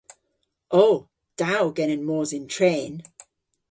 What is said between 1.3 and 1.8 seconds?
Da o